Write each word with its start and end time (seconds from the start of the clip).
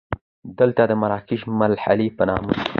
دلته 0.59 0.81
د 0.89 0.93
مراکشي 1.01 1.47
محلې 1.59 2.07
په 2.17 2.23
نامه. 2.29 2.53